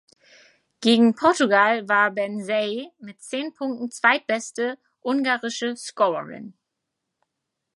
Gegen 0.79 1.13
Portugal 1.13 1.87
war 1.87 2.09
Benzsay 2.09 2.89
mit 2.97 3.21
zehn 3.21 3.53
Punkten 3.53 3.91
zweitbeste 3.91 4.79
ungarische 5.01 5.75
Scorerin. 5.77 6.55